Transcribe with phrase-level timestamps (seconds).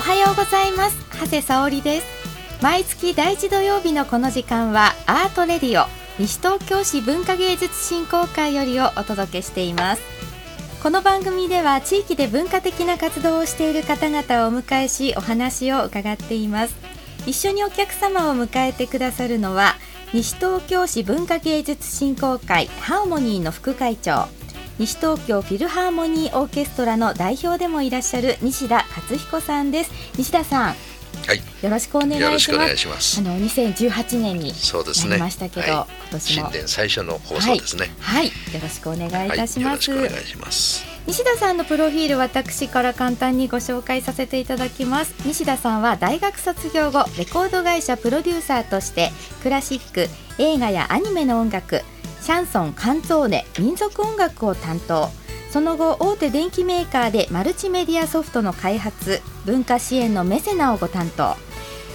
[0.00, 0.96] おはようございます。
[1.12, 2.06] 長谷沙織です。
[2.62, 5.86] 毎月第一土曜日のこの時間はアートレディオ
[6.18, 10.02] 西東京市文化芸術振興会よりをお届けしています。
[10.82, 16.74] この番組では地域で文化的な活動をしている方々をお迎えしお話を伺っています。
[17.26, 19.74] 一緒にお客様を迎えてくださるのは
[20.14, 24.28] 西東京市文化芸術振興会ハーモニーの副会長
[24.80, 30.74] 西東京フィルハーモニーオーケストラの代表でもいらっしゃる西田勝彦さんです西田さん
[31.26, 32.76] はい、よろしくお願いします。
[32.78, 34.54] しますあの2018年に。
[35.10, 37.90] なりましたけど、はい今年も新年最初の放送ですね。
[38.00, 39.90] はい、はい、よろしくお願いいたします。
[39.90, 40.86] はい、よろしくお願いします。
[41.06, 49.10] 西田さんのプロフィール私から簡単にご紹介させていただきます西田さんは大学卒業後レコード会社プロデューサーとして
[49.42, 51.82] クラシック映画やアニメの音楽
[52.22, 55.08] シャンソンカンツォーネ民族音楽を担当
[55.50, 61.34] その後大手電機メーカーでマルチメディアソフトの開発文化支援のメセナをご担当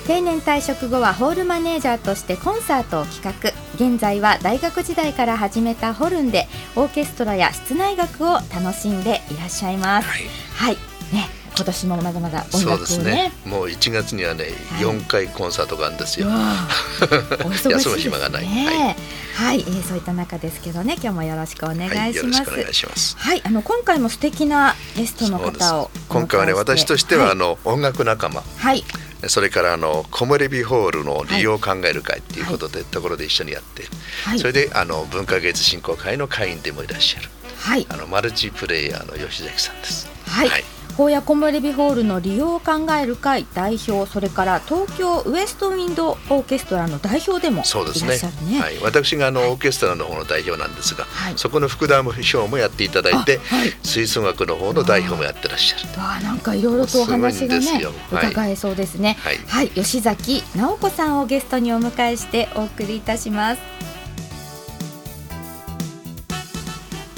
[0.05, 10.07] 定年退職後はホールマネージャーとしてコンサートを企画現在は大学時代から始めたホルンでオーケストラや室内楽を楽しんでいらっしゃいます。
[10.07, 10.23] はい。
[10.53, 10.75] はい。
[11.13, 12.87] ね今年もまだまだ音そう楽をね。
[12.87, 13.31] ですね。
[13.45, 14.83] もう1月にはね、はい。
[14.83, 16.27] 4回コンサートがあるんですよ。
[16.27, 18.47] お忙しいです 休む暇がない。
[18.47, 18.95] ね
[19.35, 22.39] はい、えーそういった中ですけどね今日もよろしくお願はいい、します。
[22.39, 23.17] よろしくお願いします。
[23.17, 27.31] はいあの今回も素敵なゲストの方を今回はね、私としては、はい。
[27.33, 28.83] あの音楽仲間、はい。
[29.27, 33.83] それからあのコモレビホールの利用を考える会っていうことで、ところで一緒にやって、
[34.23, 34.39] はい。
[34.39, 37.29] それであの文化芸術振興会の会員でもいらっしゃる。
[37.57, 37.85] はい。
[37.89, 40.09] あのマルチプレイヤーの吉崎さんです。
[40.27, 40.49] はい、
[40.97, 48.53] はい法やコモレビホールの利用を考える会代表それから東京ウエストウィンドオーケストラの代表でもいらっしゃるそうですね。
[48.53, 48.59] ね。
[48.61, 51.33] はい、私があのオーケストラの方の代表なんですが、はい。
[51.35, 53.73] そこの副代表もやっていただいて、あはい。
[53.83, 56.01] 吹奏楽の方の代表もやってらっしゃる。
[56.01, 57.81] わあなんかいろいろとお話がね
[58.11, 59.17] 伺えそうですね。
[59.19, 59.37] はい。
[59.47, 63.61] はい、吉崎直子さんをゲストにお迎えしてお送りいたします。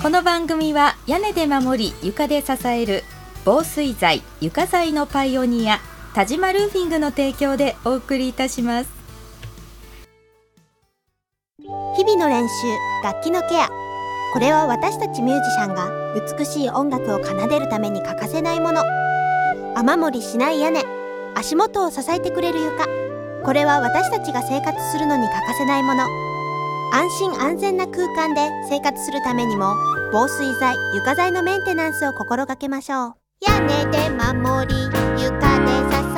[0.01, 3.03] この番組は屋根で守り床で支える
[3.47, 5.79] 防水材床材のパイオニア
[6.13, 8.89] 田島ルーフィングの提供でお送りいたします。
[11.95, 12.53] 日々の練習
[13.05, 13.69] 楽器のケア。
[14.33, 15.89] これは私たちミュージシャンが
[16.37, 18.83] 美しい音楽を奏でるために欠かせないもの。
[19.77, 20.83] 雨漏りしない屋根。
[21.33, 22.85] 足元を支えてくれる床。
[23.45, 26.03] これは私たちが生活するのに欠かせないもの。
[26.91, 29.73] 安心安全な空間で生活するためにも
[30.11, 33.26] 防水材床材のメンテナンスを心がけましょう。
[33.39, 34.75] 屋根で守り
[35.21, 36.16] 床で支え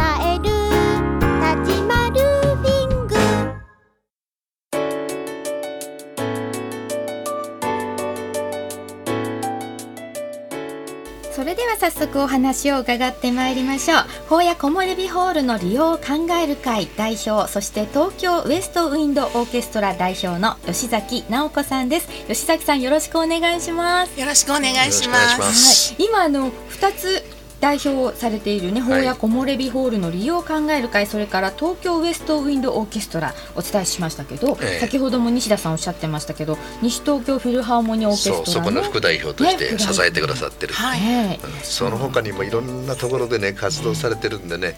[11.79, 13.99] 早速お話を伺ってまいりましょう。
[14.27, 22.09] 法や木漏れ日ホールの利用を考える会代表そして東京ウエストウィンドオーケストラ代表の吉崎直子さんです。
[22.27, 24.19] 吉崎さんよろしくお願いします。
[24.19, 25.93] よろしくお願いします。
[25.93, 40.73] はい、今あの二つ代表をされているね、法はいや木漏れ日ホールの利用を考える会、それから東京ウエストウィンドオーケストラお伝えしましたけど、ええ先ほども西田さんおっしゃってましたけど、西東京フィルハーモニーオーケストラのそうそこの副代表としねて支えてくださってる。
[40.73, 41.01] はい。
[41.01, 44.77] ねうんその他にもいろんなところでね活動されてるんでね、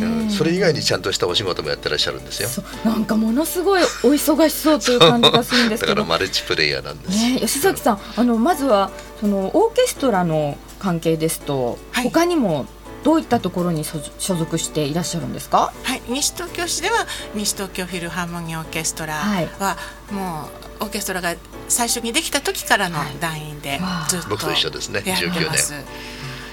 [0.00, 2.48] えうんそれ以外にちゃんとしたお仕事もやってらっしゃるんですよ。
[2.84, 7.18] なんかものすごいお忙しそうという感じがするんです だけかどらマルチプレイヤーなんです。
[7.18, 8.90] ね、吉崎さん、あのまずは
[9.20, 12.04] そのオーケストラの関係ですと、はい。
[12.04, 12.66] 他にも
[13.04, 15.72] どういったところに所所属していらっしゃるんですか？
[15.84, 16.02] はい。
[16.08, 19.48] 西東京市では西東京フィルハーモニーオーケストラはい。
[19.58, 19.76] は
[20.10, 20.48] も
[20.80, 21.34] うオーケストラが
[21.68, 23.16] 最初にできた時からのはい。
[23.20, 25.72] 団員でずっと僕と一緒ですねやって19ます。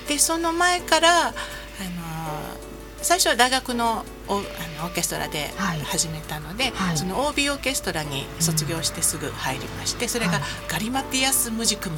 [0.07, 1.33] でその前からあの
[3.01, 4.41] 最初は大学のオあの
[4.85, 5.79] オーケストラではい。
[5.81, 6.97] 始めたので、はい。
[6.97, 10.41] その OB オーケストラに卒業してすぐ入りまして、それがはい。
[10.67, 11.97] ガリマティアス・ムジクム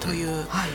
[0.00, 0.70] というはい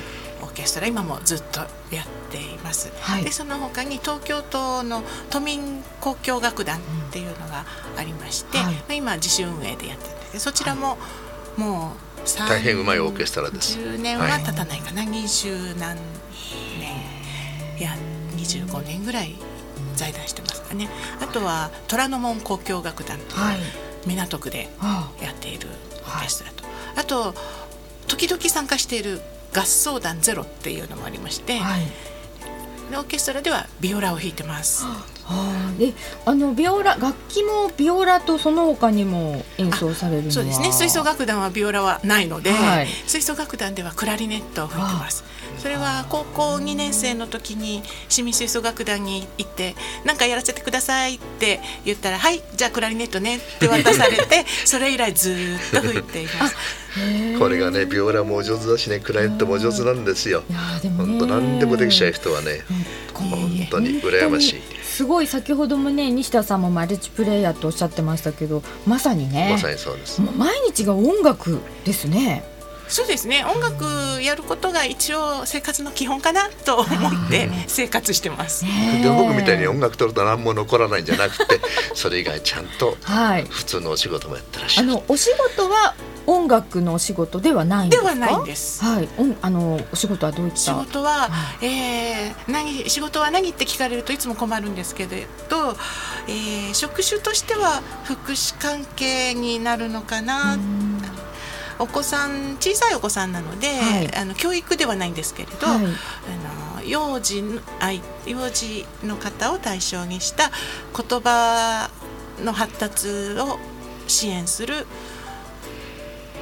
[0.58, 1.60] ケストラ今もずっと
[1.94, 2.92] やっています。
[3.00, 3.24] はい。
[3.24, 6.82] でその他に東京都の都民交響楽団っ
[7.12, 7.66] ていうのが
[7.96, 8.74] ありまして、はい。
[8.74, 10.98] まあ、今自主運営でやってるんですけどそちらも
[11.58, 13.78] もう30大変うまいオーケストラです。
[13.78, 15.96] 10年は経たないかな、20何
[16.80, 16.92] 年
[17.80, 17.96] いや
[18.36, 19.36] 25年ぐらい
[19.96, 20.90] 在団してますかね。
[21.22, 23.58] あとは虎ノ門交響楽団というはい。
[24.08, 25.68] 港区であやっている
[26.02, 26.64] オーケストラと、
[26.96, 27.36] あと
[28.08, 29.22] 時々参加している
[29.58, 31.82] 合奏団ゼロっていうのもありまして、はい。
[32.92, 34.86] でオーケストラではビオラを弾いてます。
[35.30, 35.94] はあ、で
[36.26, 40.32] あのビオラ楽器もビオラとその他にも演奏されるのは？
[40.34, 40.72] そうですね。
[40.72, 42.88] 吹奏楽団はビオラはないので、はい。
[43.08, 45.26] 吹奏楽団ではクラリネットを吹いてます。
[45.58, 49.76] それは高校2年生の時に市民吹奏楽団に行って
[50.06, 56.56] 何かやらせてくださいって言ったらはいじゃあクラリネットねって渡されて それ以来ずーっと吹いています。
[57.40, 60.44] これがねビオラもお上手だしねクライネットもお上手なんですよ。
[60.50, 62.62] いやーでもね本当何でもできちゃう人はね。
[63.14, 64.62] 本当に羨ましい
[64.98, 70.20] すごい先ほどもね西田さんもマルチプレイヤーとおっしゃってましたけどまさにねまさにそうです。
[70.36, 72.44] 毎日が音楽ですね
[72.90, 73.44] そうですね。
[73.46, 73.86] 音楽
[74.22, 78.66] やることが一応生活の基本かなと思って生活してます。
[78.66, 81.60] で僕みたいに音楽取ると何も残らないんじゃなくて
[81.94, 83.46] それ以外ちゃんとはい。
[83.50, 85.96] 普通のお仕事もやってらっしゃあるのお仕事は
[86.26, 88.04] 音楽のお仕事ではないんでか？
[88.04, 88.84] ですはないんです。
[88.84, 90.58] はい、おんあのお仕事はどういった？
[90.58, 91.30] 仕事は、
[91.62, 95.76] えー何仕事は何って聞かれるといつも困るんですけれど、
[96.28, 100.58] えー職種としては福祉関係になるのかな、
[101.80, 104.16] お子さん小さいお子さんなので、はい。
[104.16, 105.78] あの教育ではないんですけれど、はい。
[105.78, 105.80] あ
[106.80, 110.52] の幼児のあい幼児の方を対象にした
[110.96, 111.90] 言葉
[112.44, 113.08] の発達
[113.40, 113.60] を
[114.08, 114.88] 支援する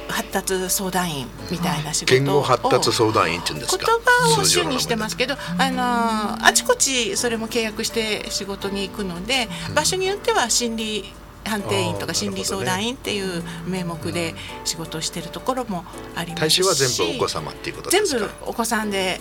[0.08, 3.92] 発達相談員みたいな仕事を、言語発達相談員って言うんです言か
[4.32, 11.12] 葉を主にしてますけど、あのあちこちそれも契約して仕事に行くので、場所によっては心理
[11.46, 14.34] 判定員とか心理相談員っていう名目で
[14.64, 15.84] 仕事をしているところも
[16.14, 16.62] ありますし。
[16.62, 18.26] 対象は全部お子様っていうことで全すか？
[18.26, 19.20] 部お子さんで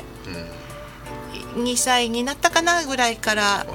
[1.55, 1.63] うん。
[1.63, 3.65] 2歳になったかなぐらいから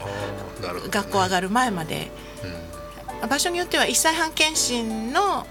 [0.91, 2.11] 学校上がる前まで。
[3.29, 5.47] 場所によっては1歳半検診の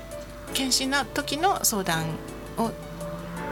[0.56, 2.06] 検診の時の相談
[2.57, 2.72] を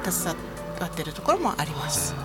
[0.09, 0.35] 携
[0.79, 2.15] わっているところもあります。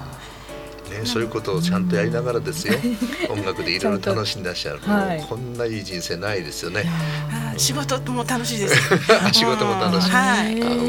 [1.01, 2.75] ね、そういうことをちゃんとやりながらですよ。
[3.31, 5.19] 音楽でいろいろ楽しんでらっしゃる、はい。
[5.19, 6.85] もうこんないい人生ないですよね。
[7.31, 8.77] あー仕事も楽しいです。
[9.33, 10.63] 仕事も楽しい、うんはい。
[10.63, 10.89] あのもう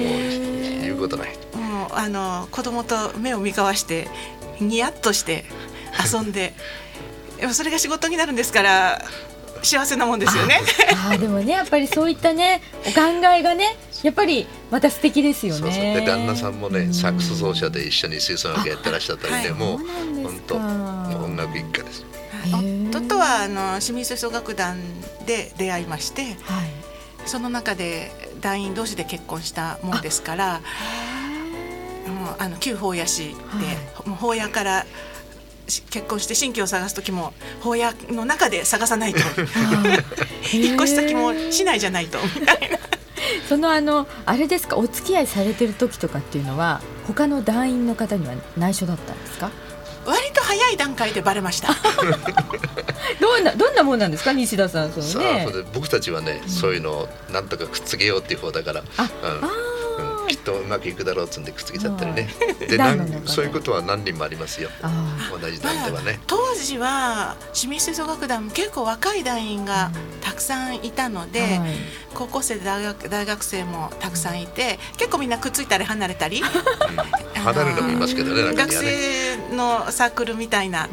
[0.82, 1.30] 言うことない。
[1.56, 4.08] もうあの子供と目を見交わして
[4.60, 5.46] ニヤッとして
[6.14, 6.54] 遊んで
[7.40, 9.06] やっぱそれが仕事になるんですから
[9.64, 10.62] 幸せなもんですよね。
[10.92, 13.02] あーでもねやっぱりそういったねお考
[13.36, 15.62] えがねやっぱりまた素敵ですよね。
[15.62, 15.82] そうそう。
[15.82, 19.78] で旦那さんもねサックス奏者で一緒に吹奏楽やってらっしゃったりね、あもう
[20.24, 22.06] 本当音楽一家です。
[22.46, 22.98] ー。
[22.98, 24.78] 夫はあの市民吹奏楽団
[25.26, 26.36] で出会いましてはい。
[27.26, 28.12] その中で
[28.42, 30.60] 団員同士で結婚したもんですから
[32.06, 33.34] もうあの旧法屋市で、
[34.06, 34.88] もう法屋からし
[35.66, 39.20] 結婚して新居を探す時も法屋の中で探さないと。
[40.54, 42.20] 引っ越し先も市内じゃないと。
[42.40, 42.78] みたいな。
[43.48, 44.78] そのあのあれですか？
[44.78, 49.50] お付き合いされてる時とかっていうのは他の団員の方には内緒だったんですか？
[50.06, 51.70] 割と早い段階でバレました。
[53.22, 54.34] どんなどんなもんなんですか？
[54.34, 58.84] 西田さんそさのね僕たちはね、そういうのをなんとかくっつけようっていう方だから。
[58.98, 59.32] あうん。
[59.48, 59.73] うん
[60.36, 62.24] きっとうまくいくだろうっつんでくっつけちゃったりね。
[62.24, 62.68] はい。
[62.68, 64.70] でなんそういうことは何人もありますよ。
[64.82, 66.20] あ同じ団ではね。
[66.26, 69.92] 当時は市民吹奏楽団も結構若い団員が
[70.22, 71.72] たくさんいたので、ーはい。
[72.16, 76.42] 高校生で大学大学生もたくさんいて結構みんなくっついたり離れたり。
[76.42, 80.88] 離れるのもいますけどね中学生のサークルみたいな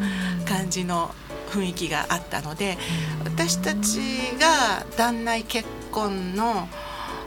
[0.47, 1.15] 感じの
[1.51, 2.77] 雰囲気があったので
[3.25, 4.01] 私たち
[4.39, 6.69] が団内結婚の、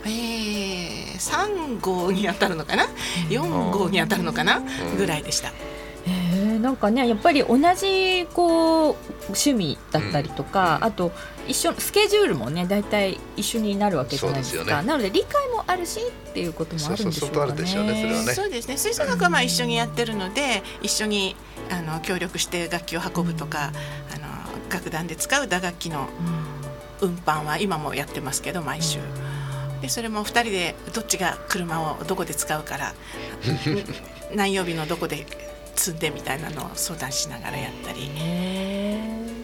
[0.06, 2.88] えー、3号に当たるのかな
[3.30, 4.58] ？4号に当たるのかな？
[4.58, 4.98] うん。
[4.98, 5.50] ぐらいでした。
[5.50, 5.54] へ
[6.56, 8.96] えなんかねやっぱり同じこう
[9.28, 10.88] 趣味だったりとか、うん。
[10.88, 11.12] あと
[11.48, 14.82] 一緒スケジュールもね大体一緒になるわけじゃないですか。
[14.82, 14.88] ね。
[14.88, 17.30] なので理解もあるしっていうこともあるんでしょうかね。
[17.30, 21.36] そうそうそうあるでしょうねそれはねそうですね吹奏楽はまあ一緒にやってるので一緒に
[21.70, 23.72] あの協力して楽器を運ぶとか
[24.14, 24.28] あの
[24.70, 26.08] 楽団で使う打楽器の
[27.02, 29.00] 運搬は今もやってますけど毎週
[29.84, 32.94] でそれも2人でどっちが車をどこで使うから
[34.34, 35.26] 何曜日のどこで
[35.76, 38.10] 積んでみたいなのを相談しながらやったり。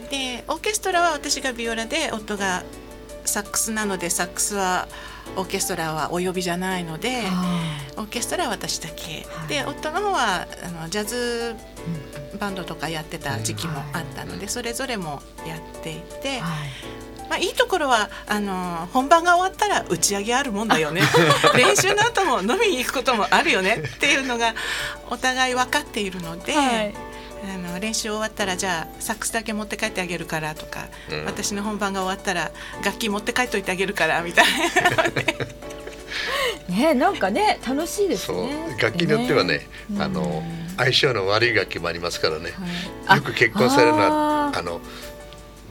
[0.10, 2.63] でオーケストラは私がビオラで夫が
[3.25, 4.88] サックスなのでサックスは
[5.36, 7.24] オーケストラはお呼びじゃないので。
[7.98, 9.48] オーケストラは私だけ、はい。
[9.50, 11.53] で夫の方はあのジャズ
[12.39, 16.41] バンドとかやってた時期もあったので、それぞれもやっていて、
[17.30, 21.02] まあ、いいところはあの本番が終わったら打ち上げあるもんだよね。
[21.56, 24.56] 練習の後も飲みに行くこともあるよねっていうのが
[25.10, 26.54] お互い分かっているので。
[26.54, 26.94] はい。
[27.42, 31.26] あの練習終わったらじゃあサックスだけ持って帰ってあげるからとか、うん。
[31.26, 32.52] 私の本番が終わったら
[32.84, 34.46] 楽器持って帰っといてあげるからみたい
[36.68, 36.76] な。
[36.76, 38.76] ねなんかね楽しいですね。
[38.82, 40.44] 楽器によってはねうんあの
[40.78, 42.52] 相性の悪い楽器もありますからね。
[43.08, 44.82] あよく結婚されるのはあの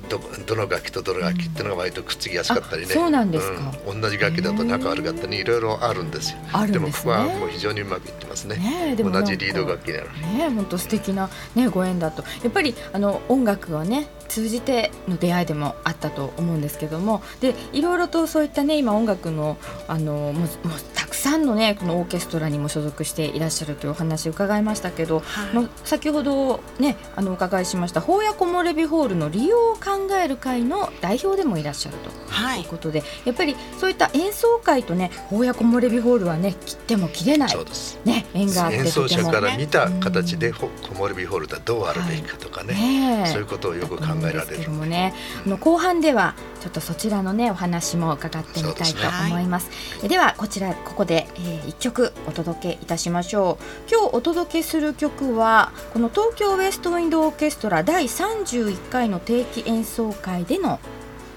[0.09, 6.39] どどの楽器とどの楽器っていうのが割とくっつきやすかったりね、そうなんですか、うん、同じ楽器だと仲悪かったりいろいろあるんですよ。
[6.53, 8.57] あるんです、ね、でもここはもう非常にうまくいってますね。
[8.57, 10.39] ねでも同じリード楽器なのに。
[10.39, 12.23] ね本当素敵なねご縁だと。
[12.43, 17.23] やっぱりあの音楽はね通じての出会いでもあったと思うんですけども。
[17.41, 20.49] でいろいろとそういったね今音楽のあのもうもう
[20.95, 32.11] たくさんのねこのオーケストラにも所属していらっしゃるというお話を伺いましたけど、はい、の先ほどねあのお伺いしました法や木漏れ日ホールの利用を考える会の代表でもいらっしゃると。
[32.57, 32.63] い。
[32.63, 37.57] うことで、はい、やっぱりそういった演奏会とね法や木漏れ日ホールはね切っても切れない。
[38.05, 44.71] ね縁があって演奏者から見た形で木漏れ日ホールとはどうあるべきかとかね、はい、そういうことをよく考えられる。
[44.71, 45.15] もね、
[45.45, 49.71] あの後半ではちょっとそちらのねお話も伺ってみたいと思います。
[50.03, 53.91] で、ねはい、はこちらここで、えー、一曲お届けいたしましょう。
[53.91, 60.81] 今日お届けする曲はこの東京ウエストウィンドオーケストラ第31回の定期演奏会での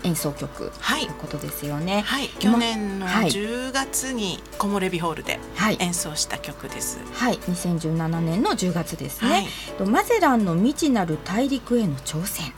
[0.03, 2.01] 演奏曲、はい、ということですよね。
[2.01, 5.39] はい、去年の10月に木漏れ日ホールで
[5.79, 6.99] 演奏した曲です。
[7.13, 9.47] はい、はい、2017年の10月ですね。
[9.77, 12.53] はい、マゼランの未知なる大陸への挑戦。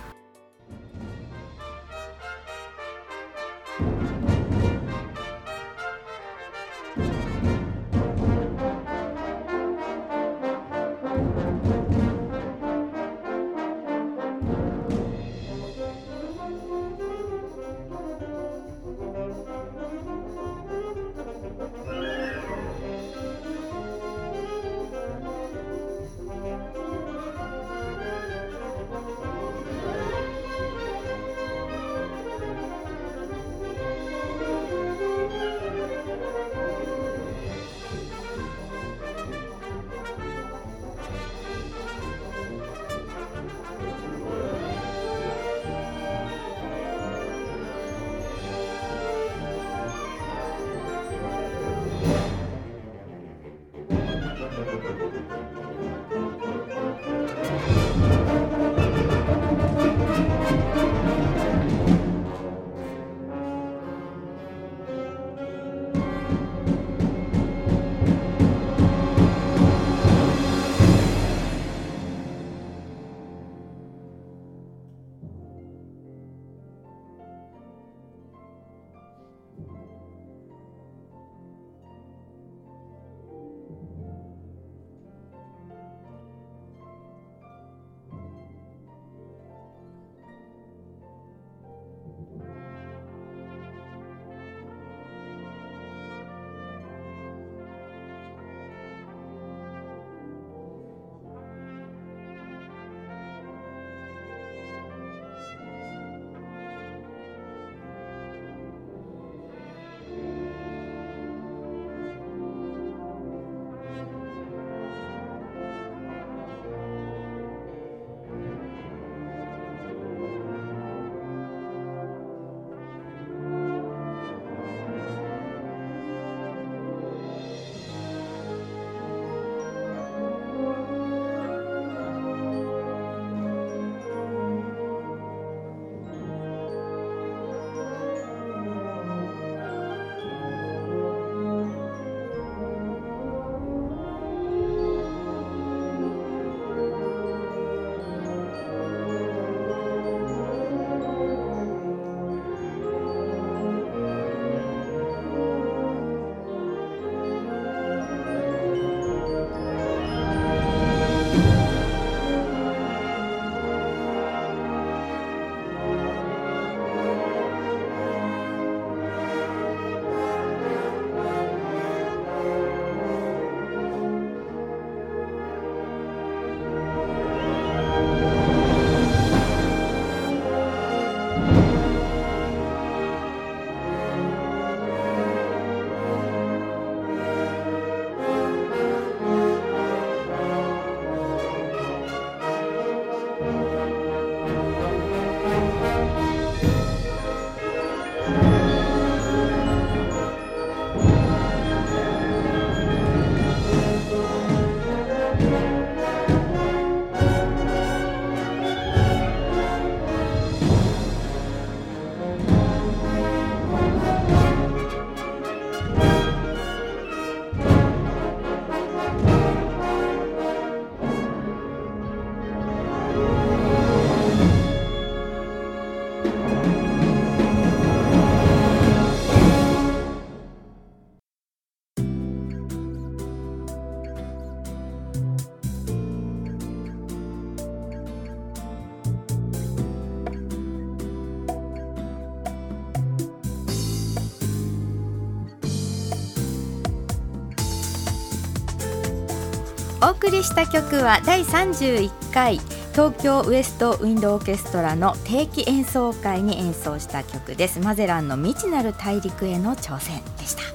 [250.24, 252.62] 送りした曲は第31回
[252.94, 257.82] 東京ウエストウィンドオーケストラの定期演奏会に演奏した曲です。
[257.82, 260.74] マゼランの未知なる大陸への挑戦でした、はい、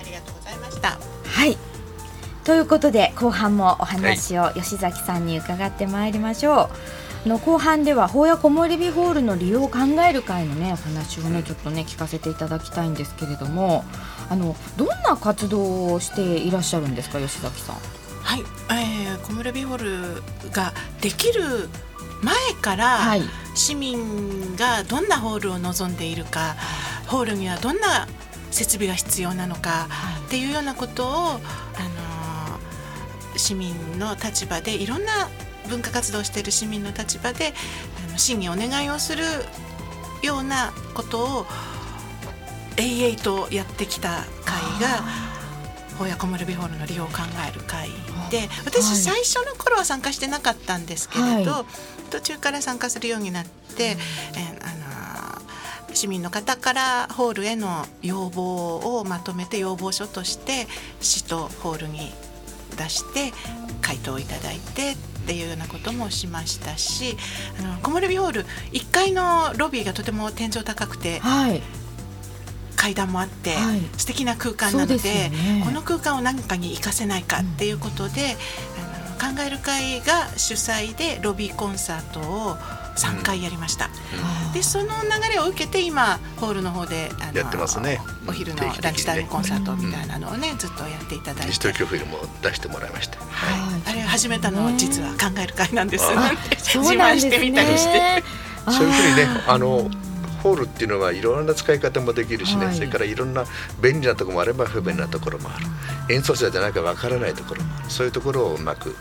[0.00, 0.90] ありがとうございました。
[1.24, 1.56] はい。
[2.44, 6.70] ということで後半もお話を吉崎さんに伺ってまいりましょう、はい
[7.26, 13.84] の後半では法や木漏れ日ホールの利用を考える会のねお話をねちょっとね聞かせていただきたいんですけれども
[14.30, 17.97] あのどんな活動をしていらっしゃるんですか吉崎さん？
[18.28, 21.70] はい、えー、木漏れ日ホールができる
[22.22, 23.16] 前から
[23.54, 26.54] 市民がどんなホールを望んでいるか、
[27.06, 28.06] ホールにはどんな
[28.50, 29.88] 設備が必要なのか
[30.26, 31.40] っていうようなことを、あの
[33.38, 35.30] 市民の立場でいろんな
[35.70, 37.54] 文化活動をしている市民の立場で
[38.06, 39.24] あの審議お願いをする
[40.22, 41.46] ようなことを
[42.76, 45.28] 永々とやってきた会が
[45.98, 47.14] 法やコモルビホールの利用を考
[47.48, 47.88] える会
[48.30, 51.64] で私最初の頃は参加してなかったんですけれど、はい、
[52.10, 53.96] 途中から参加するようになって、え
[54.62, 60.66] あの市民の方からホールへの要望をまとめて要望書として
[61.00, 62.12] 市とホールに
[62.76, 63.32] 出して
[63.80, 67.16] 回答をいただいてっていうようなこともしましたし
[67.58, 68.42] あの木漏れ日ホール
[68.72, 71.62] 1階のロビーがとても天井高くて、はい、
[72.78, 78.36] 階段もあって、はい、素敵な空間なので、ね、この空間を何かに生かせないかっていうことで、
[79.18, 82.56] うん、あの考える会が主催でロビーコンサートを
[82.98, 83.90] 3回やりました、
[84.46, 88.00] うん、でその流れを受けて今ホールの方であのやってますね。
[88.26, 91.48] お昼のランチタイムコンサートみたいなのをね、うん、ずっとやっていただいて。
[91.48, 96.04] 西東京フィルムを出してもらいました、はい、あれ始めたのは実は考える会なんです。
[96.04, 98.22] 自慢してみたりして。
[98.70, 99.90] そう いうふうにねあの
[100.42, 103.44] ホールっていうのはいろんな使い方もできるしね、はい、それからいろんな
[103.80, 105.66] 便利なところもあれば不便なところもある。
[106.14, 107.90] 演奏者じゃないかわからないところもある。
[107.90, 108.94] そういうところをうまく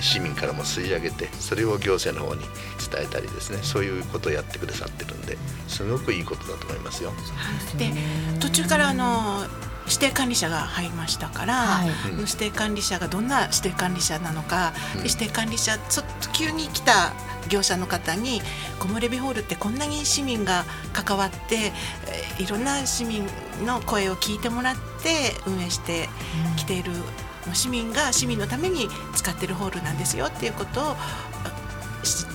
[0.00, 2.42] 市民からも吸い上げてそれを行政の方に
[2.90, 3.58] 伝えたりですね。
[3.62, 5.36] そういうことをやってくださってるんで
[5.68, 7.12] すごくいいことだと思いますよ。
[7.76, 7.92] で
[8.40, 9.44] 途中からあの
[9.86, 11.88] 指定管理者が入りましたから、はい、
[12.18, 17.12] 指定管理者がどんな指定管理者なのか、うん、指定管理者ちょっと急に来た
[17.48, 18.40] 業者の方に
[18.80, 21.72] 木漏れ日ホールってこんなに市民が関わって
[22.42, 23.26] いろんな市民
[23.64, 26.08] の声を聞いてもらって運営して
[26.56, 26.92] きている、
[27.48, 30.96] うん、市民が市民のために使ってるホールなんですよっていうことを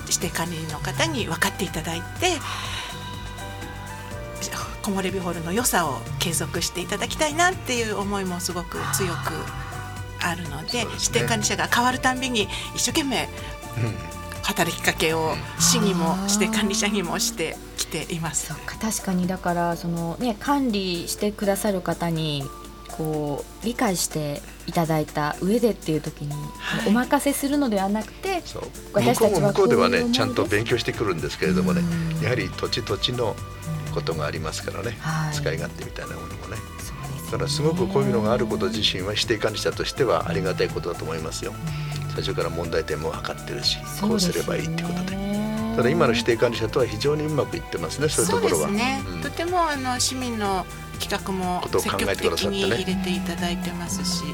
[0.06, 2.32] 指定管理の方に分かっていただいて。
[4.86, 9.16] 木漏れ日ホールの良さを継続していただきたいなっていう思いもすごく強く
[10.22, 13.28] あるので、ね、指定管理者が変わるたんびに一生懸命
[14.42, 18.46] 働きかけを市にも指定管理者にもしてきています。
[18.46, 22.44] そうか確かにだからその、ね、管理してくださる方に
[22.96, 26.32] こう理解していただいた上でっていう時に、
[26.86, 28.42] お任せするのではなくて
[28.92, 31.82] 私たちは向こうではねちゃんと勉強してくるんですけれどもね
[32.22, 33.36] やはり土地土地の
[33.96, 36.56] ことがありますからね、はい、使い勝手みたいなものもね。
[37.32, 41.54] だからすごくこういうのがあること自身は指定管理者としてはありがたいことだと思いますよ。
[42.10, 45.16] 最初から問題点も分かってるし、こうすればいいってことで。
[45.76, 48.68] ただ今の指定管理者とは非常にうまくいってますね、そういうところは。
[48.68, 50.66] ねうん、とてもあの市民の
[51.00, 54.24] 企画も積極的に入れていただいてますし。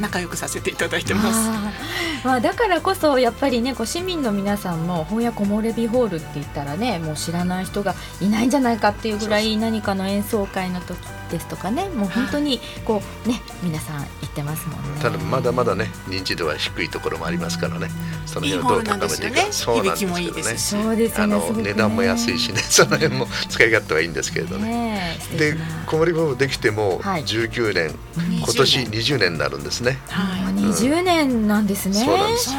[0.00, 1.50] 仲良くさせていただいてます。
[2.24, 10.98] まあだからこそやっぱりねこう市民の皆さんも本屋木漏れ日ホールって言ったらねもう知らない人がいないんじゃないかっていうぐらい何かの演奏会の時
[11.30, 15.00] ですとかねもう本当にこうね皆さん言ってますもんね。
[15.00, 17.88] ただまだまだね認知度は低いところもありますからね。
[18.26, 19.52] その辺をどう高めていくか。
[19.52, 20.42] そうなんですけどね。
[20.58, 21.62] そうですね。
[21.62, 25.18] 値段も安いしね その辺も使い勝手はいいんですけれどね。
[25.38, 29.98] で木漏れ日ホールできても19年、今年20年になるんですね。
[30.08, 31.94] はい20年なんですね。
[31.94, 32.16] そう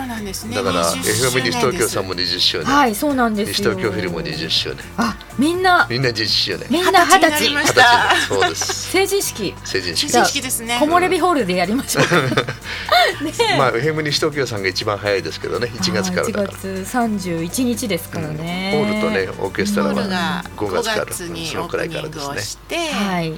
[0.08, 0.56] なんですね。
[0.56, 2.66] だから FM 西東京さんも20周年。
[2.68, 4.80] はい、そうなんです西東京フィルムも20周年。
[4.98, 6.68] あ、みんなみんな20周年。
[6.70, 7.50] みんな二十歳。
[7.50, 8.22] 二十歳。
[8.28, 8.61] そうです。
[8.62, 9.54] 成人式。
[9.64, 10.10] 成人式。
[10.10, 10.78] 成人式ですね。
[10.80, 12.04] 木漏れ日ホールでやりましょう。
[13.58, 16.48] まあ FM 西東京さんが一番早いですけどね、1月からだから。
[16.48, 18.72] 1月31日ですからね。
[18.74, 22.92] ホールとねオーケストラは5月からそのくらいからですね。
[22.92, 23.34] はい。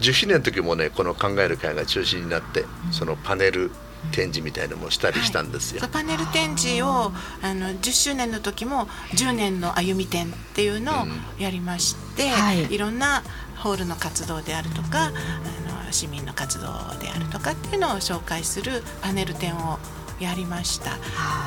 [0.00, 3.70] 10周年の時もねこの考える会が中心になってそのパネル
[4.12, 5.80] 展示みたいのもしたりしたんですよ。
[5.80, 11.06] はい、パネル展示をあの10周年の時も10年の歩み展っていうのを
[11.38, 13.22] やりまして、うんはい、いろんな
[13.56, 16.66] ホールの活動であるとかあの市民の活動
[17.00, 19.78] であるとかっていうのを紹介するパネル展を
[20.20, 20.96] やりました。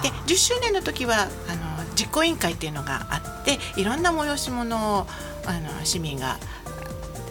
[0.02, 5.08] で10周年の時はあの実行委員会っていうのがあっていろんな催し物を
[5.46, 6.38] あの市民が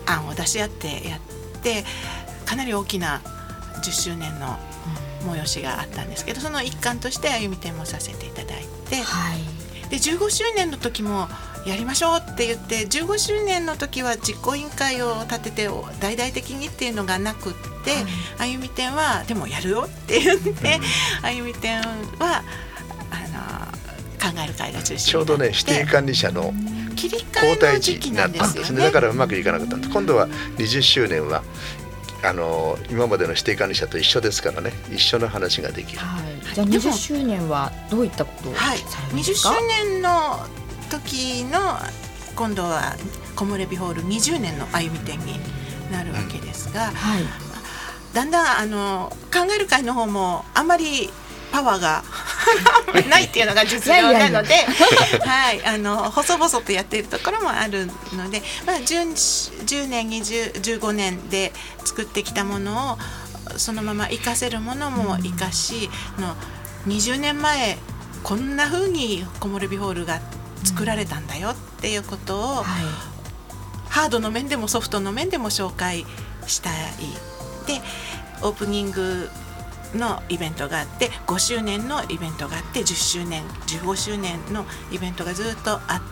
[0.07, 1.21] 案を出し合ってやっ
[1.61, 1.85] て
[2.45, 3.21] かなり大きな
[3.83, 4.59] 10周年の
[5.23, 11.29] 催しがあったんですけどその一環として歩み展もさせていただいて、はい、で15周年の時も
[11.67, 15.69] やりましょうって言って15周年の時は実行委員会を立てて
[16.01, 17.53] 大々的にっていうのがなくっ
[17.85, 17.91] て、
[18.39, 20.81] はい、歩み展はでもやるよって言って、
[21.23, 21.81] 歩み展
[22.19, 22.43] は
[23.11, 23.69] あ
[24.25, 26.55] の考える会が中心ちょうどね指定管理者の
[26.97, 28.81] 交代時期なんですね。
[28.81, 29.93] だからうまくいかなかったんです。
[29.93, 31.43] 今度は20周年は
[32.23, 34.73] あの今までの指定管理者と一緒ですからね。
[34.91, 40.11] 一緒の話ができる、はい、じゃあ20周年はどういったことをされますか、はい、20周年の
[40.91, 41.59] 時の
[42.35, 42.97] 今度は
[43.37, 45.39] 木漏れ日ホール20年の歩み展に
[45.93, 46.95] なるわけですが、うん。
[46.95, 47.23] はい、
[48.15, 51.11] だんだんあの考える会の方もあんまり
[51.51, 52.05] パワーが
[53.09, 54.55] ないっていうのが実情なので
[55.25, 61.53] はい、あの細々とやっているところもあるので、まあ、10, 10年2015年で
[61.85, 62.99] 作ってきたものを
[63.59, 66.37] そのまま活かせるものも生かし、うん、の
[66.87, 67.79] 20年前
[68.23, 70.21] こんなふうに木漏れ日ホールが
[70.65, 72.65] 作られたんだよっていうことを、うんはい、
[73.89, 76.05] ハードの面でもソフトの面でも紹介
[76.47, 76.75] したい。
[77.67, 77.81] で
[78.41, 79.29] オープニング
[79.95, 86.03] のイベントがあって5周年のイベントがあって10周年15周年のイベントがずっとあ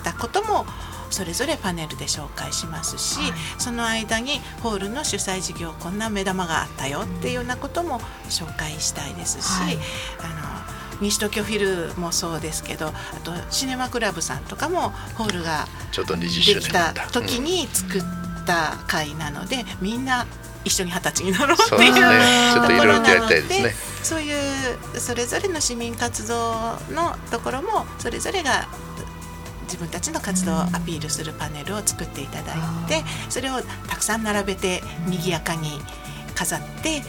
[0.00, 0.66] ったことも
[1.10, 9.78] それぞれパネルで紹介しますし、はい、その間にホールの主催事業こんな目玉があったよっていうようなことも紹介したいですし、はい、
[10.20, 15.66] あの西東京フィルもそうですけどあとシネマクラブさんとかもホールが
[16.18, 18.02] できた時に作っ
[18.46, 20.26] た会なので、みんな
[20.66, 22.00] 一緒に二十歳になろうっていう、ね、
[22.56, 26.54] ところなので、ね、そういうそれぞれの市民活動
[26.90, 28.66] のところもそれぞれが
[29.62, 35.70] 自分たちの活動をアピールするパネルを作っていただいてそれをたくさん並べて賑やかに
[36.34, 37.02] 飾って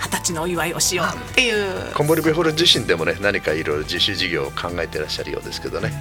[0.00, 1.92] 二十歳のお祝いをしようっていう。
[1.94, 5.92] コンボリベホール自身でもね何かいろいろ自主事業を考えていらっしゃるようですけどね。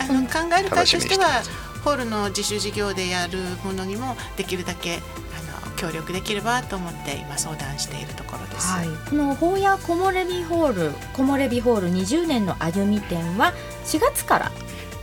[0.00, 1.42] あの考える会としては
[1.82, 5.00] ホールの自主事業でやるものにもできるだけ
[5.78, 8.66] 協力できればと思って今相談しているところです。
[8.66, 14.52] はい、この法や木漏れ日ホール木漏れ日ホール20年の歩み展は4月から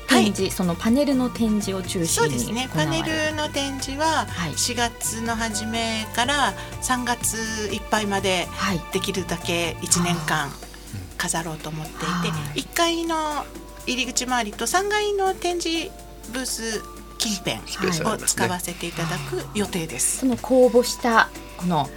[0.07, 2.69] 展示、はい、そのパネルの展示を中心にそうですね。
[2.73, 7.38] パネルの展示は4月の初めから3月
[7.73, 8.47] いっぱいまで
[8.91, 10.49] できるだけ1年間
[11.17, 12.17] 飾ろうと思っていて、は
[12.55, 13.45] い、1階の
[13.88, 15.89] 入り口周りと3階の展示
[16.33, 16.81] ブース
[17.25, 20.19] 近辺を使わせていただく予定です。
[20.19, 21.89] その公募したこの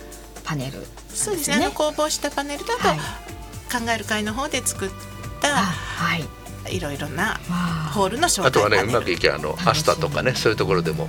[0.44, 1.70] パネル、ね、そうですね。
[1.74, 4.90] 公募したパネルだと、はい、考える会の方で作っ
[5.42, 6.24] た、はい、
[6.68, 7.40] いろいろな
[7.92, 11.08] ホールの紹介あとはねうまくいけばあのアスタとかねそういうところでも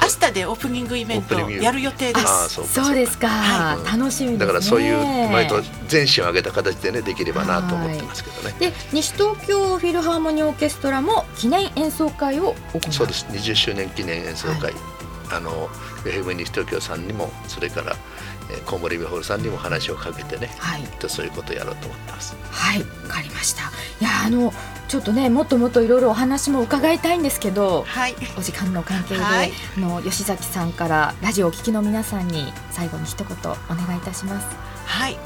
[0.00, 2.48] アスタでオープニングイベントやる予定です。
[2.66, 8.54] そうですか、はい、楽しみ、ね、だからそういう前と全身を上げた形でねできればなと思ってますけどね。
[8.58, 12.92] で西東京フィルハーモニーオーケストラも記念演奏会を行う。
[12.92, 13.26] そうです。
[13.30, 14.74] 20周年記念演奏会、はい、
[15.32, 15.68] あの
[16.04, 17.96] FM 西東京さんにもそれから
[18.64, 22.36] コウモリビホールさんにも話をかけてね、はい、とそういうことをやろうと思ってます。
[22.50, 23.62] はい、わかりました。
[24.00, 24.52] いやあの
[24.88, 34.56] ちょっとねもっともっといろいろお話も伺いたいんですけど、はい、お時間の関係で、はい、の吉崎さんからラジオをお聞きの皆さんに最後に一言お願いいたします。
[34.86, 35.18] はい、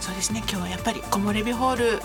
[0.00, 0.42] そうですね。
[0.48, 2.00] 今日はやっぱり木漏れ日ホール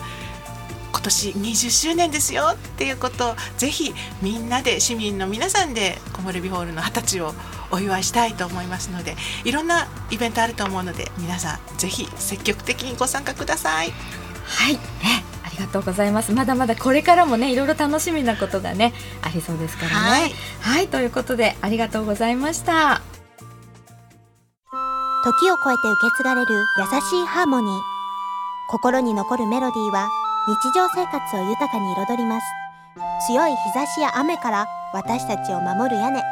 [0.92, 7.32] 今年20周年ですよっていうことをぜひみんなで市民の皆さんで木漏れ日ホールの二十歳を
[7.70, 13.92] お祝いしたいと思いますのでいろんなイベントあると思うので皆さんぜひ積極的にご参加ください。
[14.46, 14.80] はい、ね、
[15.34, 16.32] ありがとうございます。
[16.32, 18.92] まだまだこれからもね、いろいろ楽しみなことがね、
[19.22, 19.96] ありそうですからね。
[19.96, 23.00] はい、はい、ということで、ありがとうございました。
[25.24, 27.80] 時を超えて受け継がれる優しいハーモニー。
[28.70, 30.08] 心に残るメロディーは、
[30.46, 32.46] 日常生活を豊かに彩ります。
[33.26, 36.22] 強い日差しや雨から私たちを守る屋根。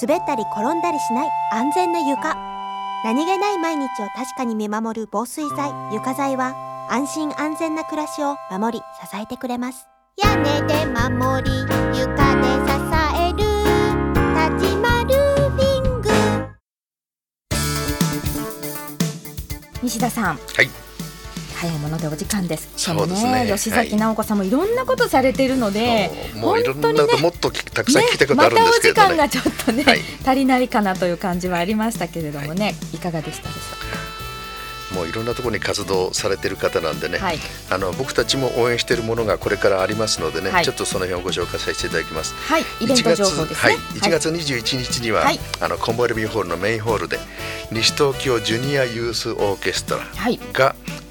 [0.00, 2.34] 滑ったり転んだりしない安全な床。
[3.04, 9.86] 何気ない毎日を確かに見守る防水剤、床材は安心安全な暮らしを守り支えてくれます。
[10.22, 11.50] 屋根で守り、
[11.98, 12.76] 床で支
[13.18, 13.38] える、
[14.58, 15.14] 立ちまる
[15.56, 16.10] リング。
[19.82, 20.36] 西田さん。
[20.36, 20.68] はい。
[21.56, 22.68] 早いものでお時間です。
[22.76, 23.46] そうですね。
[23.50, 29.84] 吉崎直子さんもいろんなことされているので、もういろんなこともっとたくさん聞きたことあるんですけど、ねまたお時間がちょっとね、
[30.26, 33.73] 足りないかなという感じはありましたけれどもね、い、かがでしたでしょうか？
[34.94, 37.38] もういろんなところに活動されてる方なんでね、はい、
[37.70, 42.34] あの僕たちも応援しているものがこれからありますのでね、はい、ちょっとその辺をご紹介させていただきます。
[42.34, 43.72] はい、イベント情報ですね。
[43.72, 45.26] はい、1月21日には、
[45.60, 47.18] あのコンボエルビーホールのメインホールで
[47.70, 50.38] 西東京ジュニアユースオーケストラが、はい、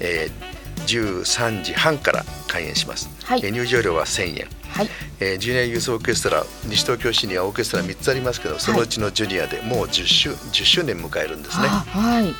[0.00, 3.10] えー、13時半から開演します。
[3.24, 4.48] はい、入場料は1000円。
[4.74, 4.88] はい、
[5.20, 11.68] えー、ジュニアユースオーケストラ西東京市にはオーケストラ3つありますけどそのうちのジュニアでもう 10, 周10周年迎えるんですね。
[11.68, 12.34] はい、はい、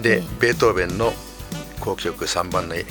[0.00, 1.12] で、ベートーベンの
[1.84, 2.84] 交響3番の英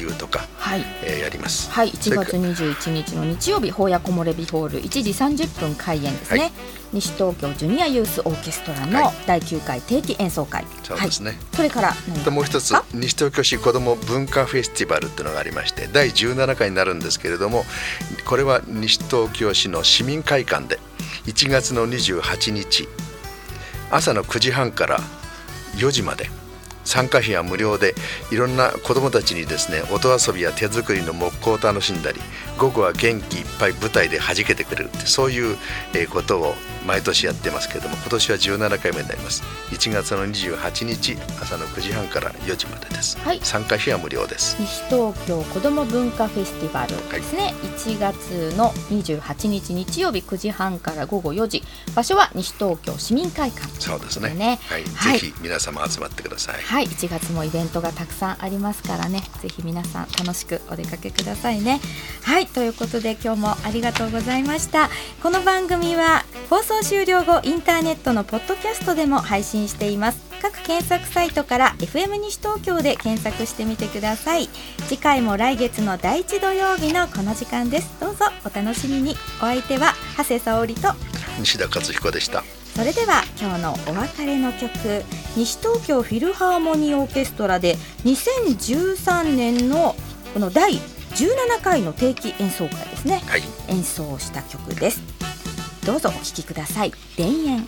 [0.00, 1.70] 雄とか、はいえー、やります。
[1.70, 6.40] はい、1月21日の日曜日、法屋木漏れ日ホール1時30分開演ですね。
[6.40, 6.52] はい、
[6.94, 10.66] 西東京ジュニアユースオーケストラの第9回定期演奏会。
[10.82, 11.30] そうですね。
[11.30, 11.94] はい、それから
[12.30, 17.64] もう一つ西東京市子ども文化フェスティバルっていうのがありまして第17回になるんですけれども
[18.26, 20.78] これは西東京市の市民会館で
[21.26, 22.88] 1月の28日
[23.90, 25.00] 朝の9時半から
[25.76, 26.41] 4時まで。
[26.84, 27.94] 参加費は無料で
[28.30, 32.20] いろんな子どもたちにですね音遊びや手作りの木工を楽しんだり
[32.58, 35.56] 午後は元気いっぱい舞台で弾けてくれるってそういう
[36.10, 36.54] ことを
[36.86, 39.42] 毎年やってますけれども今年は17回目になります。
[39.70, 44.56] 1月の28日朝の9時半から4時までです、はい、参加費は無料です。
[44.60, 51.62] 西東京子ども文化フェスティバルですね、はい、1月の28日日曜日9時半から午後4時。
[51.94, 59.20] 場所は西東京市民会館、そうですね、はい、ぜひ皆様集まってくださいはい1月もイベントがたくさんありますからね。
[59.42, 61.82] ぜひ皆さん楽しくお出かけくださいね。
[62.22, 64.88] はいということで今日もありがとうございました。
[65.22, 70.22] この番組は放送終了後インターネットのポッドキャストでも配信しています。
[70.40, 74.48] 各検索サイトから FM 西東京で検索してみてください。
[74.88, 78.00] 次回も来月の第1土曜日のこの時間です。
[78.00, 79.14] どうぞお楽しみに。
[79.40, 80.88] お相手は長谷沙織と
[81.38, 82.42] 西田勝彦でした。
[82.74, 84.70] それでは今日のお別れの曲
[85.36, 89.94] 西東京フィルハーモニーオーケストラで2013年の
[90.32, 95.02] この第17回の定期演奏会ですね、はい、演奏した曲です。
[95.84, 96.92] どうぞお聴きください。
[97.16, 97.66] 田園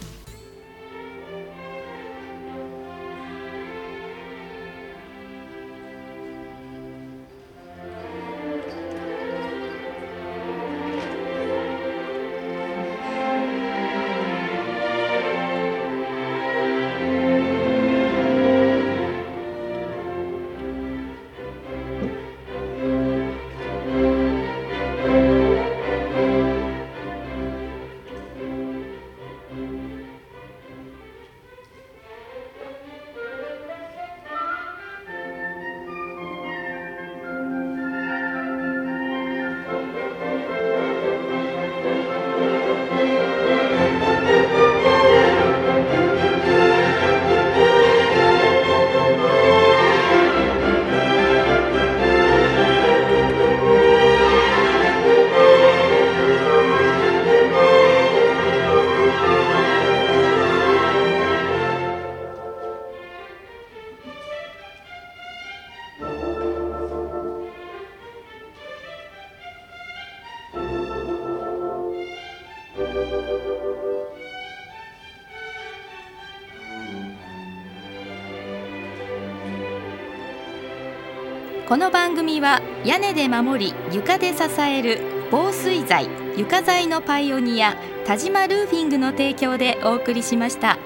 [81.75, 85.01] この番組は屋根で守り床で支える
[85.33, 87.75] 防水材床材のパイオニア
[88.07, 90.79] 田島ルーフィングの提供でお送りしました。